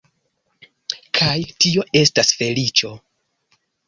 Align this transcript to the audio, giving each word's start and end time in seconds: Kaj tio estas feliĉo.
Kaj 1.19 1.33
tio 1.65 1.83
estas 2.01 2.31
feliĉo. 2.39 2.91